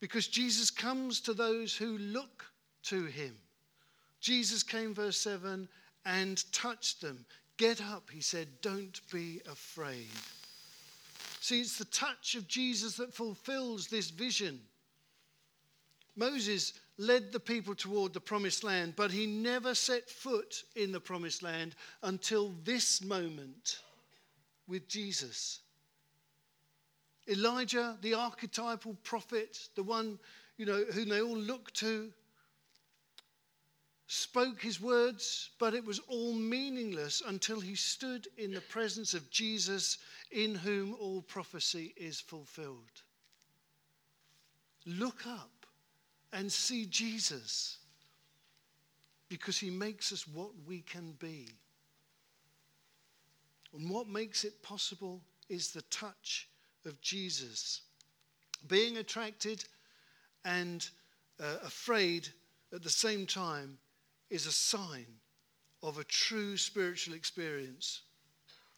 Because 0.00 0.28
Jesus 0.28 0.70
comes 0.70 1.20
to 1.22 1.34
those 1.34 1.76
who 1.76 1.98
look 1.98 2.44
to 2.84 3.04
him. 3.06 3.36
Jesus 4.20 4.62
came, 4.62 4.94
verse 4.94 5.18
7, 5.18 5.68
and 6.04 6.52
touched 6.52 7.00
them. 7.00 7.24
Get 7.56 7.82
up, 7.82 8.08
he 8.10 8.20
said, 8.20 8.48
don't 8.62 9.00
be 9.12 9.40
afraid. 9.50 10.06
See, 11.40 11.60
it's 11.60 11.78
the 11.78 11.84
touch 11.86 12.34
of 12.34 12.46
Jesus 12.46 12.96
that 12.96 13.12
fulfills 13.12 13.88
this 13.88 14.10
vision. 14.10 14.60
Moses 16.16 16.74
led 16.96 17.30
the 17.32 17.40
people 17.40 17.74
toward 17.74 18.12
the 18.12 18.20
promised 18.20 18.64
land, 18.64 18.94
but 18.96 19.10
he 19.10 19.26
never 19.26 19.74
set 19.74 20.10
foot 20.10 20.64
in 20.74 20.90
the 20.90 21.00
promised 21.00 21.42
land 21.42 21.74
until 22.02 22.52
this 22.64 23.02
moment 23.02 23.80
with 24.68 24.88
Jesus. 24.88 25.60
Elijah, 27.28 27.96
the 28.00 28.14
archetypal 28.14 28.96
prophet, 29.02 29.68
the 29.74 29.82
one 29.82 30.18
you 30.56 30.66
know 30.66 30.84
whom 30.92 31.08
they 31.08 31.20
all 31.20 31.36
look 31.36 31.72
to, 31.74 32.10
spoke 34.06 34.60
his 34.60 34.80
words, 34.80 35.50
but 35.58 35.74
it 35.74 35.84
was 35.84 36.00
all 36.08 36.32
meaningless 36.32 37.22
until 37.26 37.60
he 37.60 37.74
stood 37.74 38.26
in 38.38 38.52
the 38.52 38.60
presence 38.62 39.12
of 39.14 39.30
Jesus, 39.30 39.98
in 40.30 40.54
whom 40.54 40.94
all 40.98 41.22
prophecy 41.22 41.92
is 41.96 42.18
fulfilled. 42.18 43.02
Look 44.86 45.26
up 45.26 45.66
and 46.32 46.50
see 46.50 46.86
Jesus 46.86 47.78
because 49.28 49.58
he 49.58 49.70
makes 49.70 50.12
us 50.12 50.26
what 50.26 50.50
we 50.66 50.80
can 50.80 51.12
be. 51.18 51.48
And 53.74 53.90
what 53.90 54.08
makes 54.08 54.44
it 54.44 54.62
possible 54.62 55.20
is 55.48 55.70
the 55.70 55.82
touch 55.82 56.48
of 56.84 57.00
Jesus. 57.00 57.82
Being 58.66 58.96
attracted 58.96 59.64
and 60.44 60.88
uh, 61.40 61.56
afraid 61.64 62.28
at 62.72 62.82
the 62.82 62.90
same 62.90 63.26
time 63.26 63.78
is 64.30 64.46
a 64.46 64.52
sign 64.52 65.06
of 65.82 65.98
a 65.98 66.04
true 66.04 66.56
spiritual 66.56 67.14
experience. 67.14 68.02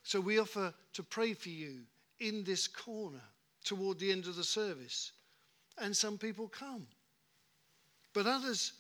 So 0.02 0.20
we 0.20 0.38
offer 0.38 0.74
to 0.92 1.02
pray 1.02 1.34
for 1.34 1.48
you 1.48 1.80
in 2.18 2.44
this 2.44 2.66
corner 2.68 3.22
toward 3.64 3.98
the 3.98 4.12
end 4.12 4.26
of 4.26 4.36
the 4.36 4.44
service. 4.44 5.12
And 5.78 5.96
some 5.96 6.18
people 6.18 6.48
come. 6.48 6.86
But 8.12 8.26
others 8.26 8.72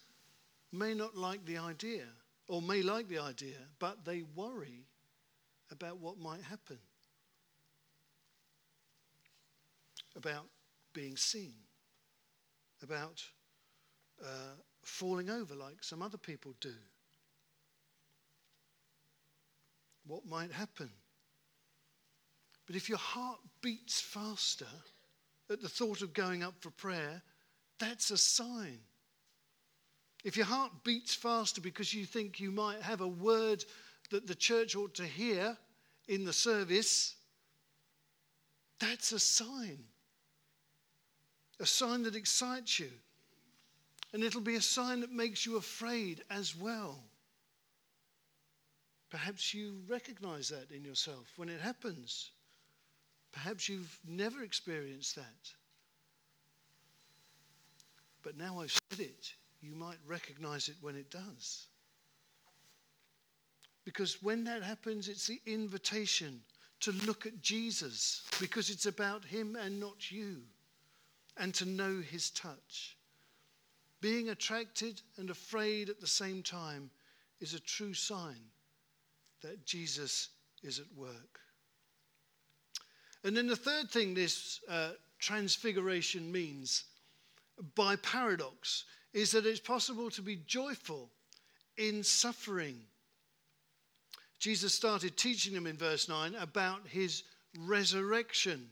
may 0.72 0.94
not 0.94 1.16
like 1.16 1.44
the 1.44 1.58
idea, 1.58 2.04
or 2.48 2.60
may 2.60 2.82
like 2.82 3.08
the 3.08 3.18
idea, 3.18 3.56
but 3.78 4.04
they 4.04 4.22
worry 4.34 4.84
about 5.70 5.98
what 5.98 6.18
might 6.18 6.42
happen, 6.42 6.78
about 10.16 10.46
being 10.92 11.16
seen, 11.16 11.54
about 12.82 13.22
uh, 14.22 14.54
falling 14.82 15.30
over 15.30 15.54
like 15.54 15.82
some 15.82 16.02
other 16.02 16.18
people 16.18 16.54
do. 16.60 16.74
What 20.06 20.26
might 20.26 20.50
happen? 20.50 20.90
But 22.66 22.76
if 22.76 22.88
your 22.88 22.98
heart 22.98 23.38
beats 23.62 24.00
faster 24.00 24.66
at 25.50 25.60
the 25.60 25.68
thought 25.68 26.02
of 26.02 26.12
going 26.12 26.42
up 26.42 26.54
for 26.60 26.70
prayer, 26.70 27.22
that's 27.78 28.10
a 28.10 28.16
sign. 28.18 28.78
If 30.22 30.36
your 30.36 30.46
heart 30.46 30.70
beats 30.84 31.14
faster 31.14 31.60
because 31.60 31.94
you 31.94 32.04
think 32.04 32.40
you 32.40 32.50
might 32.50 32.82
have 32.82 33.00
a 33.00 33.08
word 33.08 33.64
that 34.10 34.26
the 34.26 34.34
church 34.34 34.76
ought 34.76 34.94
to 34.94 35.04
hear 35.04 35.56
in 36.08 36.24
the 36.24 36.32
service, 36.32 37.14
that's 38.78 39.12
a 39.12 39.18
sign. 39.18 39.78
A 41.60 41.66
sign 41.66 42.02
that 42.04 42.16
excites 42.16 42.78
you. 42.78 42.90
And 44.12 44.24
it'll 44.24 44.40
be 44.40 44.56
a 44.56 44.60
sign 44.60 45.00
that 45.00 45.12
makes 45.12 45.46
you 45.46 45.56
afraid 45.56 46.24
as 46.30 46.56
well. 46.56 47.04
Perhaps 49.10 49.54
you 49.54 49.82
recognize 49.88 50.48
that 50.48 50.70
in 50.74 50.84
yourself 50.84 51.32
when 51.36 51.48
it 51.48 51.60
happens. 51.60 52.30
Perhaps 53.32 53.68
you've 53.68 53.98
never 54.06 54.42
experienced 54.42 55.16
that. 55.16 55.52
But 58.22 58.36
now 58.36 58.60
I've 58.60 58.76
said 58.90 59.00
it, 59.00 59.32
you 59.60 59.74
might 59.74 59.98
recognize 60.06 60.68
it 60.68 60.76
when 60.80 60.96
it 60.96 61.10
does. 61.10 61.66
Because 63.92 64.22
when 64.22 64.44
that 64.44 64.62
happens, 64.62 65.08
it's 65.08 65.26
the 65.26 65.40
invitation 65.46 66.40
to 66.78 66.92
look 67.06 67.26
at 67.26 67.42
Jesus, 67.42 68.22
because 68.38 68.70
it's 68.70 68.86
about 68.86 69.24
him 69.24 69.56
and 69.56 69.80
not 69.80 70.12
you, 70.12 70.42
and 71.36 71.52
to 71.54 71.64
know 71.64 72.00
his 72.00 72.30
touch. 72.30 72.96
Being 74.00 74.28
attracted 74.28 75.02
and 75.16 75.28
afraid 75.28 75.88
at 75.88 76.00
the 76.00 76.06
same 76.06 76.40
time 76.40 76.88
is 77.40 77.52
a 77.52 77.58
true 77.58 77.92
sign 77.92 78.38
that 79.42 79.66
Jesus 79.66 80.28
is 80.62 80.78
at 80.78 80.86
work. 80.96 81.40
And 83.24 83.36
then 83.36 83.48
the 83.48 83.56
third 83.56 83.90
thing 83.90 84.14
this 84.14 84.60
uh, 84.68 84.90
transfiguration 85.18 86.30
means, 86.30 86.84
by 87.74 87.96
paradox, 87.96 88.84
is 89.12 89.32
that 89.32 89.46
it's 89.46 89.58
possible 89.58 90.10
to 90.10 90.22
be 90.22 90.36
joyful 90.46 91.10
in 91.76 92.04
suffering. 92.04 92.82
Jesus 94.40 94.74
started 94.74 95.18
teaching 95.18 95.52
them 95.52 95.66
in 95.66 95.76
verse 95.76 96.08
9 96.08 96.34
about 96.34 96.88
his 96.88 97.24
resurrection. 97.58 98.66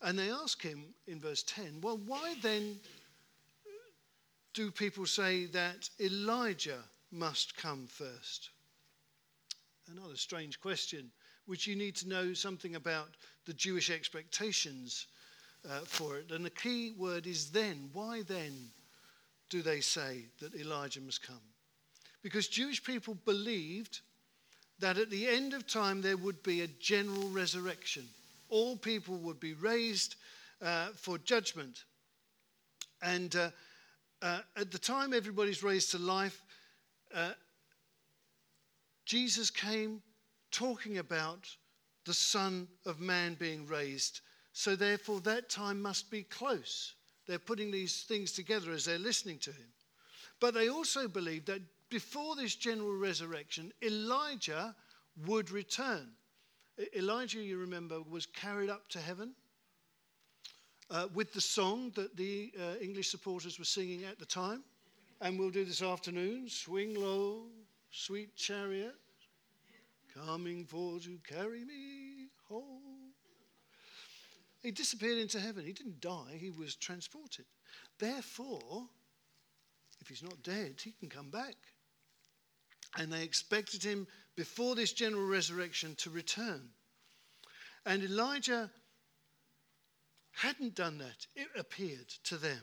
And 0.00 0.16
they 0.16 0.30
ask 0.30 0.62
him 0.62 0.94
in 1.08 1.20
verse 1.20 1.42
10, 1.42 1.80
well, 1.82 1.98
why 2.06 2.36
then 2.40 2.78
do 4.54 4.70
people 4.70 5.06
say 5.06 5.46
that 5.46 5.90
Elijah 6.00 6.84
must 7.10 7.56
come 7.56 7.88
first? 7.88 8.50
Another 9.90 10.16
strange 10.16 10.60
question, 10.60 11.10
which 11.46 11.66
you 11.66 11.74
need 11.74 11.96
to 11.96 12.08
know 12.08 12.32
something 12.32 12.76
about 12.76 13.08
the 13.44 13.54
Jewish 13.54 13.90
expectations 13.90 15.08
uh, 15.68 15.80
for 15.80 16.18
it. 16.18 16.30
And 16.30 16.44
the 16.44 16.50
key 16.50 16.92
word 16.96 17.26
is 17.26 17.50
then. 17.50 17.90
Why 17.92 18.22
then 18.22 18.52
do 19.50 19.62
they 19.62 19.80
say 19.80 20.26
that 20.40 20.54
Elijah 20.54 21.00
must 21.00 21.26
come? 21.26 21.53
Because 22.24 22.48
Jewish 22.48 22.82
people 22.82 23.16
believed 23.24 24.00
that 24.80 24.98
at 24.98 25.10
the 25.10 25.28
end 25.28 25.54
of 25.54 25.68
time 25.68 26.02
there 26.02 26.16
would 26.16 26.42
be 26.42 26.62
a 26.62 26.66
general 26.66 27.28
resurrection. 27.28 28.08
All 28.48 28.76
people 28.76 29.14
would 29.18 29.38
be 29.38 29.54
raised 29.54 30.16
uh, 30.60 30.88
for 30.96 31.18
judgment. 31.18 31.84
And 33.00 33.36
uh, 33.36 33.50
uh, 34.20 34.40
at 34.56 34.72
the 34.72 34.78
time 34.78 35.14
everybody's 35.14 35.62
raised 35.62 35.92
to 35.92 35.98
life, 35.98 36.42
uh, 37.14 37.30
Jesus 39.06 39.48
came 39.48 40.02
talking 40.50 40.98
about 40.98 41.48
the 42.04 42.14
Son 42.14 42.66
of 42.84 42.98
Man 42.98 43.34
being 43.34 43.68
raised 43.68 44.20
so, 44.56 44.76
therefore, 44.76 45.20
that 45.22 45.50
time 45.50 45.82
must 45.82 46.12
be 46.12 46.22
close. 46.22 46.94
They're 47.26 47.40
putting 47.40 47.72
these 47.72 48.04
things 48.04 48.30
together 48.30 48.70
as 48.70 48.84
they're 48.84 48.98
listening 49.00 49.38
to 49.40 49.50
him. 49.50 49.66
But 50.38 50.54
they 50.54 50.68
also 50.68 51.08
believed 51.08 51.46
that 51.46 51.60
before 51.94 52.34
this 52.34 52.56
general 52.56 52.96
resurrection, 52.96 53.72
Elijah 53.80 54.74
would 55.28 55.52
return. 55.52 56.08
Elijah, 56.96 57.38
you 57.38 57.56
remember, 57.56 58.00
was 58.10 58.26
carried 58.26 58.68
up 58.68 58.88
to 58.88 58.98
heaven 58.98 59.32
uh, 60.90 61.06
with 61.14 61.32
the 61.32 61.40
song 61.40 61.92
that 61.94 62.16
the 62.16 62.52
uh, 62.58 62.82
English 62.82 63.12
supporters 63.12 63.60
were 63.60 63.64
singing 63.64 64.02
at 64.02 64.18
the 64.18 64.26
time. 64.26 64.64
And 65.20 65.38
we'll 65.38 65.50
do 65.50 65.64
this 65.64 65.82
afternoon 65.82 66.48
Swing 66.48 67.00
low, 67.00 67.44
sweet 67.92 68.34
chariot, 68.34 68.96
coming 70.26 70.64
for 70.64 70.98
to 70.98 71.16
carry 71.22 71.64
me 71.64 72.26
home. 72.48 73.12
He 74.64 74.72
disappeared 74.72 75.18
into 75.18 75.38
heaven. 75.38 75.64
He 75.64 75.72
didn't 75.72 76.00
die, 76.00 76.38
he 76.40 76.50
was 76.50 76.74
transported. 76.74 77.44
Therefore, 78.00 78.88
if 80.00 80.08
he's 80.08 80.24
not 80.24 80.42
dead, 80.42 80.80
he 80.82 80.90
can 80.90 81.08
come 81.08 81.30
back. 81.30 81.54
And 82.96 83.12
they 83.12 83.22
expected 83.22 83.82
him 83.82 84.06
before 84.36 84.74
this 84.74 84.92
general 84.92 85.26
resurrection 85.26 85.94
to 85.96 86.10
return. 86.10 86.68
And 87.86 88.02
Elijah 88.02 88.70
hadn't 90.32 90.74
done 90.74 90.98
that, 90.98 91.26
it 91.36 91.48
appeared 91.56 92.08
to 92.24 92.36
them. 92.36 92.60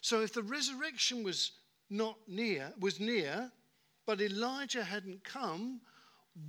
So 0.00 0.22
if 0.22 0.32
the 0.32 0.42
resurrection 0.42 1.22
was 1.22 1.52
not 1.90 2.16
near, 2.26 2.72
was 2.80 3.00
near, 3.00 3.50
but 4.06 4.20
Elijah 4.20 4.84
hadn't 4.84 5.22
come, 5.24 5.80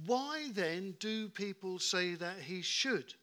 why 0.06 0.50
then 0.54 0.96
do 1.00 1.30
people 1.30 1.80
say 1.80 2.16
that 2.16 2.40
he 2.40 2.62
should? 2.62 3.14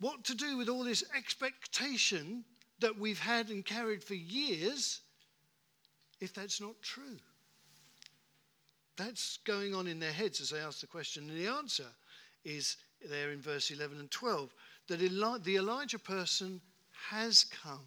What 0.00 0.24
to 0.24 0.34
do 0.34 0.56
with 0.56 0.68
all 0.68 0.84
this 0.84 1.04
expectation 1.16 2.44
that 2.80 2.98
we've 2.98 3.20
had 3.20 3.50
and 3.50 3.64
carried 3.64 4.02
for 4.02 4.14
years 4.14 5.00
if 6.24 6.34
that's 6.34 6.60
not 6.60 6.80
true? 6.82 7.18
That's 8.96 9.38
going 9.44 9.74
on 9.74 9.86
in 9.86 9.98
their 9.98 10.12
heads 10.12 10.40
as 10.40 10.50
they 10.50 10.60
ask 10.60 10.80
the 10.80 10.86
question. 10.86 11.28
And 11.28 11.38
the 11.38 11.50
answer 11.50 11.86
is 12.44 12.76
there 13.08 13.30
in 13.30 13.40
verse 13.40 13.70
11 13.70 13.98
and 13.98 14.10
12 14.10 14.52
that 14.88 15.02
Eli- 15.02 15.38
the 15.38 15.56
Elijah 15.56 15.98
person 15.98 16.60
has 17.10 17.44
come. 17.44 17.86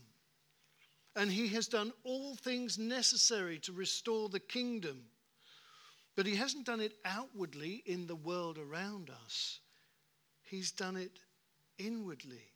And 1.15 1.32
he 1.32 1.47
has 1.50 1.67
done 1.67 1.91
all 2.04 2.36
things 2.36 2.78
necessary 2.78 3.58
to 3.60 3.71
restore 3.71 4.30
the 4.30 4.39
kingdom. 4.39 5.04
But 6.15 6.26
he 6.26 6.36
hasn't 6.36 6.65
done 6.65 6.82
it 6.82 6.93
outwardly 7.06 7.84
in 7.86 8.08
the 8.08 8.15
world 8.15 8.58
around 8.58 9.10
us, 9.26 9.60
he's 10.43 10.71
done 10.71 10.97
it 10.97 11.19
inwardly 11.78 12.52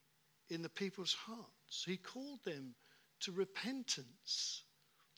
in 0.50 0.62
the 0.62 0.70
people's 0.70 1.14
hearts. 1.14 1.84
He 1.86 1.98
called 1.98 2.44
them 2.44 2.76
to 3.22 3.32
repentance, 3.32 4.64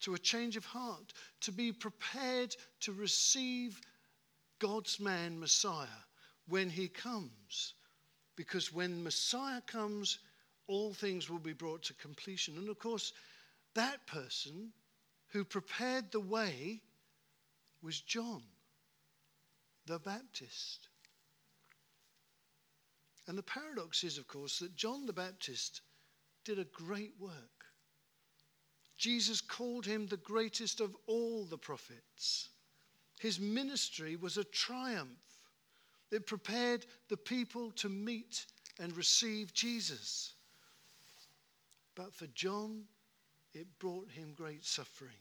to 0.03 0.13
a 0.13 0.19
change 0.19 0.55
of 0.55 0.65
heart, 0.65 1.13
to 1.41 1.51
be 1.51 1.71
prepared 1.71 2.55
to 2.81 2.93
receive 2.93 3.81
God's 4.59 4.99
man, 4.99 5.39
Messiah, 5.39 5.87
when 6.47 6.69
he 6.69 6.87
comes. 6.87 7.73
Because 8.35 8.73
when 8.73 9.03
Messiah 9.03 9.61
comes, 9.65 10.19
all 10.67 10.93
things 10.93 11.29
will 11.29 11.39
be 11.39 11.53
brought 11.53 11.83
to 11.83 11.93
completion. 11.95 12.57
And 12.57 12.69
of 12.69 12.79
course, 12.79 13.13
that 13.73 14.05
person 14.07 14.71
who 15.29 15.43
prepared 15.43 16.11
the 16.11 16.19
way 16.19 16.81
was 17.81 17.99
John 17.99 18.43
the 19.85 19.99
Baptist. 19.99 20.87
And 23.27 23.37
the 23.37 23.43
paradox 23.43 24.03
is, 24.03 24.17
of 24.17 24.27
course, 24.27 24.59
that 24.59 24.75
John 24.75 25.05
the 25.05 25.13
Baptist 25.13 25.81
did 26.45 26.59
a 26.59 26.65
great 26.65 27.13
work. 27.19 27.65
Jesus 28.97 29.41
called 29.41 29.85
him 29.85 30.07
the 30.07 30.17
greatest 30.17 30.79
of 30.79 30.95
all 31.07 31.45
the 31.45 31.57
prophets. 31.57 32.49
His 33.19 33.39
ministry 33.39 34.15
was 34.15 34.37
a 34.37 34.43
triumph. 34.43 35.09
It 36.11 36.27
prepared 36.27 36.85
the 37.09 37.17
people 37.17 37.71
to 37.71 37.89
meet 37.89 38.45
and 38.79 38.95
receive 38.95 39.53
Jesus. 39.53 40.33
But 41.95 42.13
for 42.13 42.27
John, 42.27 42.83
it 43.53 43.67
brought 43.79 44.09
him 44.09 44.33
great 44.35 44.65
suffering, 44.65 45.11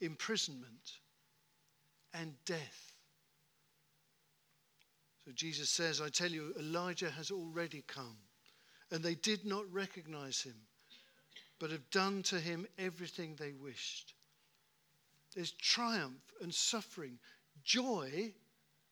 imprisonment, 0.00 0.98
and 2.12 2.34
death. 2.44 2.92
So 5.24 5.32
Jesus 5.32 5.70
says, 5.70 6.00
I 6.00 6.10
tell 6.10 6.30
you, 6.30 6.54
Elijah 6.58 7.10
has 7.10 7.30
already 7.30 7.82
come, 7.86 8.16
and 8.90 9.02
they 9.02 9.14
did 9.14 9.46
not 9.46 9.64
recognize 9.72 10.42
him, 10.42 10.56
but 11.58 11.70
have 11.70 11.88
done 11.90 12.22
to 12.24 12.40
him 12.40 12.66
everything 12.78 13.36
they 13.36 13.52
wished. 13.52 14.14
There's 15.34 15.52
triumph 15.52 16.32
and 16.40 16.52
suffering, 16.52 17.18
joy, 17.64 18.32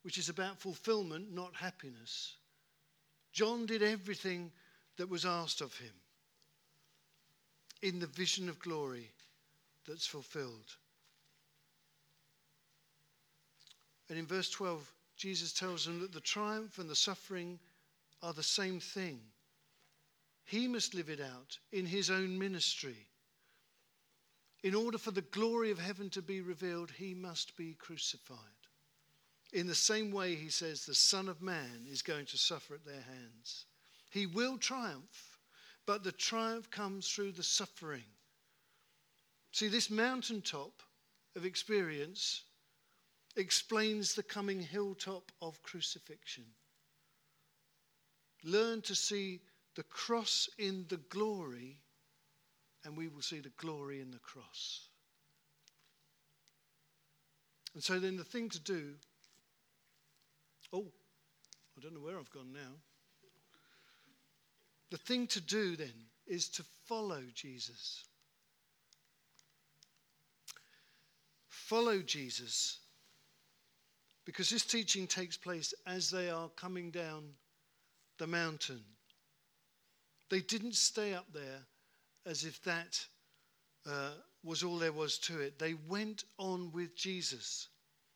which 0.02 0.18
is 0.18 0.28
about 0.28 0.58
fulfillment, 0.58 1.32
not 1.32 1.54
happiness. 1.54 2.36
John 3.32 3.66
did 3.66 3.82
everything 3.82 4.50
that 4.96 5.08
was 5.08 5.24
asked 5.24 5.60
of 5.60 5.76
him 5.76 5.92
in 7.82 7.98
the 7.98 8.06
vision 8.06 8.48
of 8.48 8.58
glory 8.58 9.10
that's 9.86 10.06
fulfilled. 10.06 10.76
And 14.08 14.18
in 14.18 14.26
verse 14.26 14.50
12, 14.50 14.92
Jesus 15.16 15.52
tells 15.52 15.86
them 15.86 16.00
that 16.00 16.12
the 16.12 16.20
triumph 16.20 16.78
and 16.78 16.88
the 16.88 16.96
suffering 16.96 17.58
are 18.22 18.32
the 18.32 18.42
same 18.42 18.78
thing. 18.78 19.20
He 20.44 20.68
must 20.68 20.94
live 20.94 21.08
it 21.08 21.20
out 21.20 21.58
in 21.70 21.86
his 21.86 22.10
own 22.10 22.38
ministry. 22.38 23.08
In 24.62 24.74
order 24.74 24.98
for 24.98 25.10
the 25.10 25.22
glory 25.22 25.70
of 25.70 25.78
heaven 25.78 26.10
to 26.10 26.22
be 26.22 26.40
revealed, 26.40 26.90
he 26.90 27.14
must 27.14 27.56
be 27.56 27.74
crucified. 27.74 28.38
In 29.52 29.66
the 29.66 29.74
same 29.74 30.12
way, 30.12 30.34
he 30.34 30.48
says, 30.48 30.86
the 30.86 30.94
Son 30.94 31.28
of 31.28 31.42
Man 31.42 31.86
is 31.90 32.00
going 32.00 32.26
to 32.26 32.38
suffer 32.38 32.74
at 32.74 32.84
their 32.84 33.02
hands. 33.02 33.66
He 34.10 34.26
will 34.26 34.58
triumph, 34.58 35.38
but 35.84 36.04
the 36.04 36.12
triumph 36.12 36.70
comes 36.70 37.08
through 37.08 37.32
the 37.32 37.42
suffering. 37.42 38.04
See, 39.52 39.68
this 39.68 39.90
mountaintop 39.90 40.82
of 41.36 41.44
experience 41.44 42.44
explains 43.36 44.14
the 44.14 44.22
coming 44.22 44.60
hilltop 44.60 45.32
of 45.40 45.62
crucifixion. 45.62 46.44
Learn 48.44 48.80
to 48.82 48.94
see 48.94 49.40
the 49.74 49.82
cross 49.84 50.48
in 50.58 50.86
the 50.88 50.98
glory, 51.08 51.78
and 52.84 52.96
we 52.96 53.08
will 53.08 53.22
see 53.22 53.40
the 53.40 53.52
glory 53.56 54.00
in 54.00 54.10
the 54.10 54.18
cross. 54.18 54.88
And 57.74 57.82
so 57.82 57.98
then 57.98 58.16
the 58.16 58.24
thing 58.24 58.48
to 58.50 58.60
do, 58.60 58.94
oh, 60.72 60.86
I 61.76 61.80
don't 61.80 61.94
know 61.94 62.00
where 62.00 62.18
I've 62.18 62.30
gone 62.30 62.52
now. 62.52 62.74
The 64.90 64.98
thing 64.98 65.26
to 65.28 65.40
do 65.40 65.74
then 65.74 65.94
is 66.26 66.48
to 66.50 66.64
follow 66.84 67.22
Jesus. 67.34 68.04
Follow 71.48 72.02
Jesus 72.02 72.78
because 74.24 74.50
this 74.50 74.64
teaching 74.64 75.06
takes 75.06 75.36
place 75.36 75.74
as 75.86 76.10
they 76.10 76.30
are 76.30 76.48
coming 76.50 76.90
down 76.90 77.24
the 78.18 78.26
mountain. 78.26 78.82
They 80.32 80.40
didn't 80.40 80.76
stay 80.76 81.12
up 81.12 81.26
there 81.34 81.60
as 82.24 82.44
if 82.44 82.62
that 82.62 83.04
uh, 83.86 84.12
was 84.42 84.62
all 84.62 84.78
there 84.78 84.90
was 84.90 85.18
to 85.18 85.38
it. 85.40 85.58
They 85.58 85.74
went 85.90 86.24
on 86.38 86.72
with 86.72 86.96
Jesus, 86.96 87.68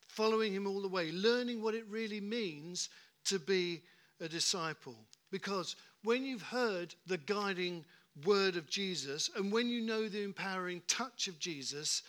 following 0.09 0.55
him 0.55 0.67
all 0.67 0.81
the 0.81 0.89
way, 0.89 1.13
learning 1.13 1.61
what 1.61 1.75
it 1.75 1.85
really 1.91 2.23
means 2.23 2.89
to 3.27 3.39
be 3.39 3.83
a 4.19 4.29
disciple. 4.29 4.97
Because 5.31 5.77
when 6.05 6.25
you've 6.25 6.41
heard 6.41 6.95
the 7.07 7.19
guiding 7.19 7.85
word 8.25 8.57
of 8.57 8.71
Jesus 8.71 9.29
and 9.37 9.53
when 9.53 9.69
you 9.69 9.83
know 9.83 10.09
the 10.09 10.25
empowering 10.25 10.81
touch 10.89 11.29
of 11.29 11.39
Jesus, 11.39 12.03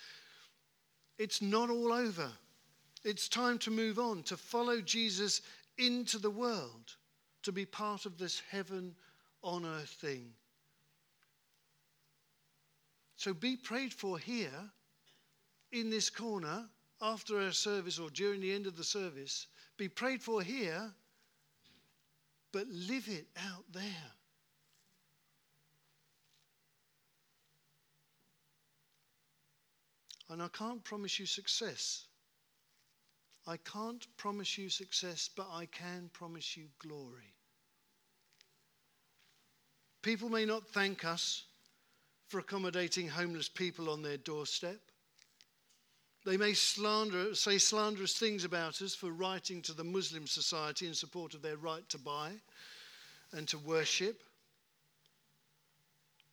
it's 1.19 1.41
not 1.41 1.69
all 1.69 1.91
over. 1.91 2.29
It's 3.03 3.27
time 3.27 3.57
to 3.59 3.71
move 3.71 3.99
on, 3.99 4.23
to 4.23 4.37
follow 4.37 4.79
Jesus 4.79 5.41
into 5.77 6.17
the 6.17 6.29
world, 6.29 6.95
to 7.43 7.51
be 7.51 7.65
part 7.65 8.05
of 8.05 8.17
this 8.17 8.41
heaven 8.49 8.95
on 9.43 9.65
earth 9.65 9.95
thing. 10.01 10.33
So 13.15 13.33
be 13.33 13.55
prayed 13.55 13.93
for 13.93 14.19
here 14.19 14.71
in 15.71 15.89
this 15.89 16.09
corner 16.09 16.69
after 17.01 17.39
our 17.39 17.51
service 17.51 17.99
or 17.99 18.09
during 18.09 18.41
the 18.41 18.53
end 18.53 18.67
of 18.67 18.77
the 18.77 18.83
service. 18.83 19.47
Be 19.77 19.89
prayed 19.89 20.21
for 20.21 20.41
here, 20.41 20.91
but 22.51 22.67
live 22.67 23.07
it 23.07 23.27
out 23.37 23.65
there. 23.71 24.11
And 30.29 30.41
I 30.41 30.47
can't 30.49 30.83
promise 30.83 31.19
you 31.19 31.25
success. 31.25 32.05
I 33.47 33.57
can't 33.57 34.05
promise 34.17 34.57
you 34.57 34.69
success, 34.69 35.29
but 35.33 35.47
I 35.51 35.67
can 35.67 36.09
promise 36.11 36.57
you 36.57 36.65
glory. 36.79 37.36
People 40.07 40.29
may 40.29 40.45
not 40.45 40.65
thank 40.65 41.03
us 41.03 41.43
for 42.29 42.39
accommodating 42.39 43.09
homeless 43.09 43.49
people 43.49 43.89
on 43.89 44.01
their 44.01 44.15
doorstep. 44.15 44.79
They 46.25 46.37
may 46.37 46.53
slander, 46.53 47.35
say 47.35 47.57
slanderous 47.57 48.17
things 48.17 48.45
about 48.45 48.81
us 48.81 48.95
for 48.95 49.11
writing 49.11 49.61
to 49.63 49.73
the 49.73 49.83
Muslim 49.83 50.25
society 50.25 50.87
in 50.87 50.93
support 50.93 51.33
of 51.33 51.41
their 51.41 51.57
right 51.57 51.83
to 51.89 51.97
buy 51.97 52.31
and 53.33 53.49
to 53.49 53.57
worship. 53.57 54.23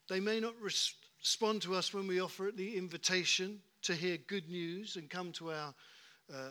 They 0.09 0.21
may 0.21 0.39
not 0.39 0.55
respond 0.61 1.63
to 1.63 1.75
us 1.75 1.93
when 1.93 2.07
we 2.07 2.21
offer 2.21 2.53
the 2.55 2.77
invitation 2.77 3.59
to 3.83 3.95
hear 3.95 4.19
good 4.19 4.49
news 4.49 4.95
and 4.95 5.11
come 5.11 5.33
to 5.33 5.51
our 5.51 5.75
uh, 6.33 6.51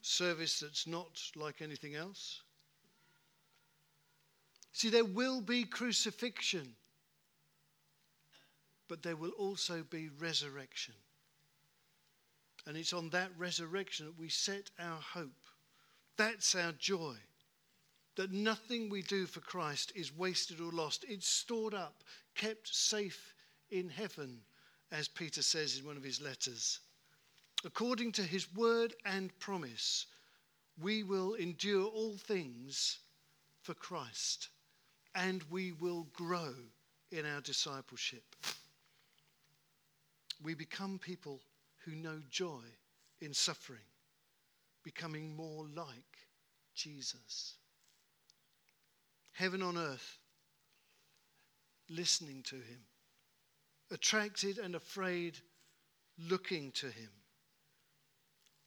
service 0.00 0.60
that's 0.60 0.86
not 0.86 1.20
like 1.36 1.60
anything 1.60 1.94
else. 1.94 2.40
See, 4.74 4.90
there 4.90 5.06
will 5.06 5.40
be 5.40 5.64
crucifixion, 5.64 6.74
but 8.88 9.02
there 9.02 9.16
will 9.16 9.30
also 9.30 9.82
be 9.88 10.10
resurrection. 10.20 10.94
And 12.66 12.76
it's 12.76 12.92
on 12.92 13.08
that 13.10 13.30
resurrection 13.38 14.04
that 14.06 14.18
we 14.18 14.28
set 14.28 14.70
our 14.78 14.98
hope. 14.98 15.30
That's 16.18 16.54
our 16.54 16.72
joy. 16.72 17.14
That 18.16 18.32
nothing 18.32 18.90
we 18.90 19.00
do 19.00 19.24
for 19.24 19.40
Christ 19.40 19.92
is 19.96 20.14
wasted 20.14 20.60
or 20.60 20.70
lost. 20.70 21.06
It's 21.08 21.28
stored 21.28 21.72
up, 21.72 22.04
kept 22.34 22.68
safe 22.68 23.32
in 23.70 23.88
heaven, 23.88 24.40
as 24.92 25.08
Peter 25.08 25.40
says 25.40 25.78
in 25.78 25.86
one 25.86 25.96
of 25.96 26.04
his 26.04 26.20
letters 26.20 26.80
according 27.64 28.12
to 28.12 28.22
his 28.22 28.52
word 28.54 28.94
and 29.04 29.36
promise, 29.38 30.06
we 30.80 31.02
will 31.02 31.34
endure 31.34 31.86
all 31.86 32.16
things 32.16 32.98
for 33.62 33.74
Christ 33.74 34.50
and 35.14 35.42
we 35.50 35.72
will 35.72 36.06
grow 36.12 36.52
in 37.10 37.24
our 37.26 37.40
discipleship. 37.40 38.24
We 40.42 40.54
become 40.54 40.98
people 40.98 41.40
who 41.84 41.94
know 41.94 42.20
joy 42.30 42.62
in 43.20 43.32
suffering, 43.32 43.86
becoming 44.82 45.36
more 45.36 45.66
like 45.74 46.18
Jesus. 46.74 47.54
Heaven 49.32 49.62
on 49.62 49.76
earth, 49.76 50.18
listening 51.88 52.42
to 52.44 52.56
him, 52.56 52.80
attracted 53.90 54.58
and 54.58 54.74
afraid, 54.74 55.38
looking 56.18 56.72
to 56.72 56.86
him 56.86 57.10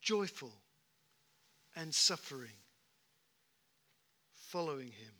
joyful 0.08 0.54
and 1.76 1.94
suffering, 1.94 2.56
following 4.34 4.88
him. 4.88 5.14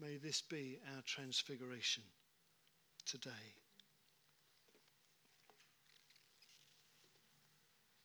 May 0.00 0.16
this 0.16 0.40
be 0.40 0.78
our 0.96 1.02
transfiguration 1.02 2.04
today. 3.04 3.59